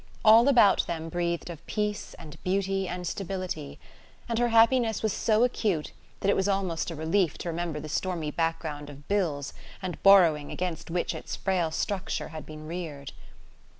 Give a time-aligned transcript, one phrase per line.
[0.25, 3.77] All about them breathed of peace and beauty and stability,
[4.27, 7.87] and her happiness was so acute that it was almost a relief to remember the
[7.87, 13.11] stormy background of bills and borrowing against which its frail structure had been reared.